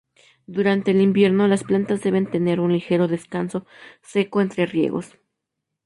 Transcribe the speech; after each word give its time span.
Durante 0.47 0.89
el 0.89 0.99
invierno 0.99 1.47
las 1.47 1.63
plantas 1.63 2.01
deben 2.01 2.25
tener 2.25 2.59
un 2.59 2.73
ligero 2.73 3.07
descanso 3.07 3.67
seco 4.01 4.41
entre 4.41 4.65
riegos. 4.65 5.15